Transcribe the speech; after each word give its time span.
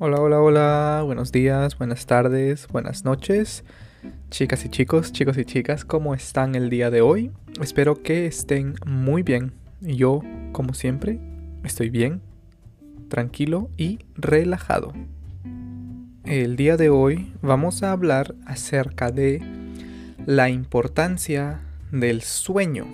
Hola, 0.00 0.20
hola, 0.20 0.40
hola, 0.40 1.02
buenos 1.04 1.32
días, 1.32 1.76
buenas 1.76 2.06
tardes, 2.06 2.68
buenas 2.68 3.04
noches, 3.04 3.64
chicas 4.30 4.64
y 4.64 4.68
chicos, 4.68 5.10
chicos 5.10 5.36
y 5.38 5.44
chicas, 5.44 5.84
¿cómo 5.84 6.14
están 6.14 6.54
el 6.54 6.70
día 6.70 6.88
de 6.92 7.00
hoy? 7.00 7.32
Espero 7.60 8.00
que 8.00 8.26
estén 8.26 8.76
muy 8.86 9.24
bien. 9.24 9.54
Yo, 9.80 10.22
como 10.52 10.72
siempre, 10.72 11.18
estoy 11.64 11.90
bien, 11.90 12.22
tranquilo 13.08 13.70
y 13.76 13.98
relajado. 14.14 14.92
El 16.24 16.54
día 16.54 16.76
de 16.76 16.90
hoy 16.90 17.34
vamos 17.42 17.82
a 17.82 17.90
hablar 17.90 18.36
acerca 18.46 19.10
de 19.10 19.42
la 20.26 20.48
importancia 20.48 21.58
del 21.90 22.22
sueño, 22.22 22.86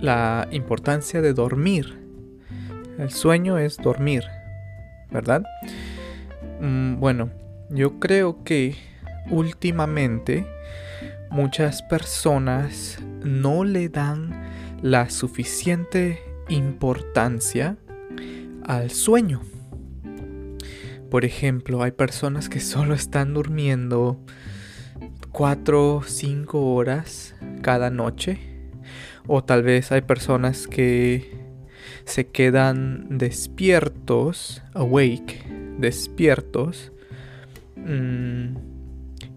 la 0.00 0.48
importancia 0.50 1.22
de 1.22 1.32
dormir 1.32 2.01
el 2.98 3.10
sueño 3.10 3.58
es 3.58 3.76
dormir, 3.76 4.24
¿verdad? 5.10 5.42
Mm, 6.60 7.00
bueno, 7.00 7.30
yo 7.70 7.98
creo 7.98 8.44
que 8.44 8.76
últimamente 9.30 10.46
muchas 11.30 11.82
personas 11.82 12.98
no 13.24 13.64
le 13.64 13.88
dan 13.88 14.50
la 14.82 15.10
suficiente 15.10 16.22
importancia 16.48 17.76
al 18.64 18.90
sueño. 18.90 19.40
Por 21.10 21.24
ejemplo, 21.24 21.82
hay 21.82 21.92
personas 21.92 22.48
que 22.48 22.60
solo 22.60 22.94
están 22.94 23.34
durmiendo 23.34 24.24
4 25.30 25.96
o 25.96 26.02
5 26.02 26.74
horas 26.74 27.34
cada 27.62 27.90
noche. 27.90 28.38
O 29.26 29.44
tal 29.44 29.62
vez 29.62 29.92
hay 29.92 30.02
personas 30.02 30.66
que 30.66 31.41
se 32.04 32.28
quedan 32.28 33.18
despiertos, 33.18 34.62
awake, 34.74 35.44
despiertos. 35.78 36.92
Mm, 37.76 38.56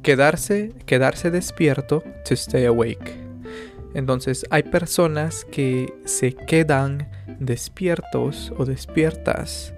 quedarse, 0.04 0.73
quedarse 0.86 1.32
despierto, 1.32 2.04
to 2.28 2.36
stay 2.36 2.66
awake. 2.66 3.26
Entonces 3.96 4.46
hay 4.50 4.64
personas 4.64 5.46
que 5.46 5.94
se 6.06 6.34
quedan 6.34 7.10
despiertos 7.40 8.54
o 8.58 8.66
despiertas 8.66 9.73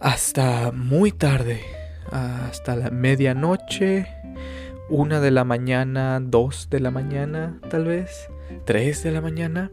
hasta 0.00 0.72
muy 0.72 1.12
tarde, 1.12 1.60
hasta 2.10 2.76
la 2.76 2.90
medianoche, 2.90 4.06
una 4.90 5.20
de 5.20 5.30
la 5.30 5.44
mañana, 5.44 6.20
dos 6.20 6.68
de 6.70 6.80
la 6.80 6.90
mañana, 6.90 7.58
tal 7.70 7.84
vez, 7.84 8.28
tres 8.64 9.02
de 9.02 9.12
la 9.12 9.20
mañana, 9.20 9.70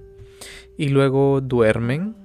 y 0.77 0.89
luego 0.89 1.41
duermen 1.41 2.15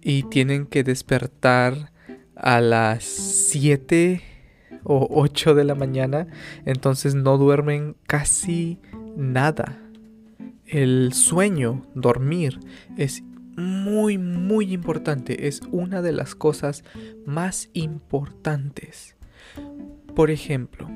y 0.00 0.24
tienen 0.24 0.66
que 0.66 0.82
despertar 0.82 1.92
a 2.34 2.60
las 2.60 3.04
7 3.04 4.22
o 4.84 5.06
8 5.10 5.54
de 5.54 5.64
la 5.64 5.74
mañana, 5.74 6.26
entonces 6.64 7.14
no 7.14 7.36
duermen 7.36 7.96
casi 8.06 8.78
nada. 9.16 9.78
El 10.66 11.12
sueño, 11.12 11.86
dormir, 11.94 12.60
es 12.96 13.22
muy, 13.56 14.18
muy 14.18 14.72
importante, 14.72 15.48
es 15.48 15.60
una 15.70 16.00
de 16.00 16.12
las 16.12 16.34
cosas 16.34 16.84
más 17.26 17.68
importantes. 17.74 19.16
Por 20.14 20.30
ejemplo, 20.30 20.88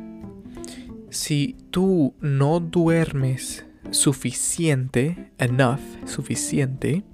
si 1.11 1.57
tú 1.71 2.15
no 2.21 2.61
duermes 2.61 3.67
suficiente, 3.91 5.31
enough, 5.39 5.81
suficiente, 6.07 7.05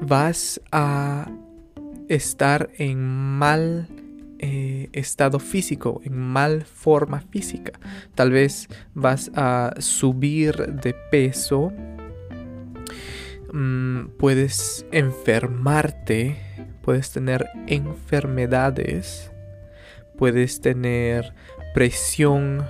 vas 0.00 0.60
a 0.72 1.30
estar 2.08 2.70
en 2.78 2.98
mal 3.04 3.88
eh, 4.38 4.88
estado 4.92 5.38
físico, 5.38 6.00
en 6.04 6.18
mal 6.18 6.64
forma 6.64 7.20
física. 7.20 7.72
Tal 8.14 8.30
vez 8.30 8.68
vas 8.94 9.30
a 9.34 9.74
subir 9.78 10.56
de 10.56 10.94
peso, 11.10 11.72
mm, 13.52 14.16
puedes 14.18 14.86
enfermarte, 14.92 16.36
puedes 16.80 17.12
tener 17.12 17.46
enfermedades, 17.66 19.30
puedes 20.16 20.60
tener 20.62 21.34
presión, 21.74 22.64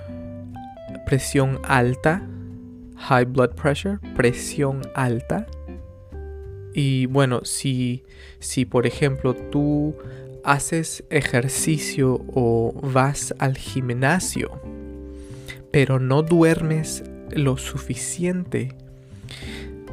presión 1.11 1.59
alta, 1.65 2.25
high 2.95 3.25
blood 3.25 3.49
pressure, 3.49 3.99
presión 4.15 4.79
alta 4.95 5.45
y 6.73 7.05
bueno, 7.07 7.41
si, 7.43 8.05
si 8.39 8.63
por 8.63 8.87
ejemplo 8.87 9.35
tú 9.35 9.93
haces 10.45 11.03
ejercicio 11.09 12.23
o 12.33 12.73
vas 12.81 13.35
al 13.39 13.57
gimnasio, 13.57 14.61
pero 15.69 15.99
no 15.99 16.23
duermes 16.23 17.03
lo 17.31 17.57
suficiente, 17.57 18.73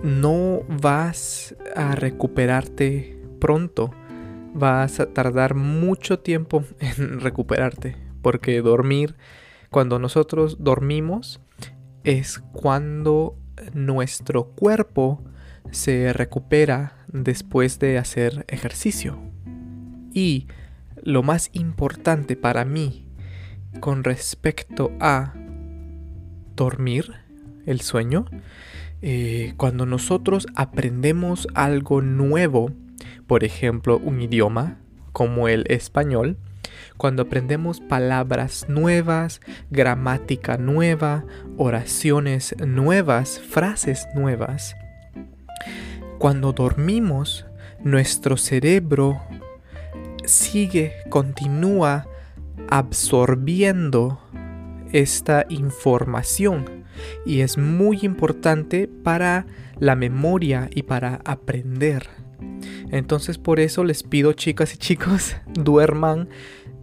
no 0.04 0.62
vas 0.68 1.56
a 1.74 1.96
recuperarte 1.96 3.20
pronto. 3.40 3.92
Vas 4.54 5.00
a 5.00 5.12
tardar 5.12 5.56
mucho 5.56 6.20
tiempo 6.20 6.62
en 6.78 7.18
recuperarte. 7.18 7.96
Porque 8.22 8.60
dormir, 8.62 9.16
cuando 9.70 9.98
nosotros 9.98 10.58
dormimos, 10.60 11.40
es 12.04 12.38
cuando 12.52 13.36
nuestro 13.74 14.50
cuerpo 14.50 15.22
se 15.70 16.12
recupera 16.12 17.04
después 17.08 17.78
de 17.78 17.98
hacer 17.98 18.44
ejercicio. 18.48 19.18
Y 20.12 20.46
lo 21.02 21.22
más 21.22 21.50
importante 21.52 22.36
para 22.36 22.64
mí 22.64 23.06
con 23.80 24.04
respecto 24.04 24.92
a 25.00 25.34
dormir, 26.56 27.12
el 27.66 27.80
sueño, 27.82 28.24
eh, 29.02 29.54
cuando 29.56 29.86
nosotros 29.86 30.46
aprendemos 30.56 31.46
algo 31.54 32.00
nuevo, 32.00 32.72
por 33.26 33.44
ejemplo 33.44 33.98
un 33.98 34.20
idioma 34.22 34.78
como 35.12 35.48
el 35.48 35.64
español, 35.68 36.38
cuando 36.96 37.22
aprendemos 37.22 37.80
palabras 37.80 38.66
nuevas, 38.68 39.40
gramática 39.70 40.56
nueva, 40.56 41.24
oraciones 41.56 42.54
nuevas, 42.58 43.40
frases 43.40 44.06
nuevas, 44.14 44.74
cuando 46.18 46.52
dormimos, 46.52 47.46
nuestro 47.84 48.36
cerebro 48.36 49.20
sigue, 50.24 50.92
continúa 51.08 52.06
absorbiendo 52.68 54.20
esta 54.92 55.46
información 55.48 56.84
y 57.24 57.40
es 57.40 57.56
muy 57.56 58.00
importante 58.02 58.88
para 58.88 59.46
la 59.78 59.94
memoria 59.94 60.68
y 60.74 60.82
para 60.82 61.20
aprender. 61.24 62.08
Entonces 62.90 63.38
por 63.38 63.60
eso 63.60 63.84
les 63.84 64.02
pido 64.02 64.32
chicas 64.32 64.74
y 64.74 64.78
chicos, 64.78 65.36
duerman 65.54 66.28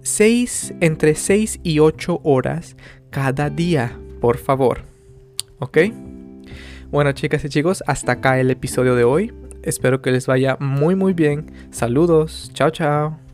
6 0.05 0.75
entre 0.81 1.15
6 1.15 1.61
y 1.63 1.79
8 1.79 2.21
horas 2.23 2.77
cada 3.09 3.49
día, 3.49 3.99
por 4.21 4.37
favor. 4.37 4.83
¿Ok? 5.59 5.79
Bueno, 6.91 7.11
chicas 7.11 7.43
y 7.43 7.49
chicos, 7.49 7.83
hasta 7.87 8.13
acá 8.13 8.39
el 8.39 8.51
episodio 8.51 8.95
de 8.95 9.03
hoy. 9.03 9.33
Espero 9.63 10.03
que 10.03 10.11
les 10.11 10.27
vaya 10.27 10.57
muy 10.59 10.95
muy 10.95 11.13
bien. 11.13 11.51
Saludos. 11.71 12.51
Chao, 12.53 12.69
chao. 12.69 13.24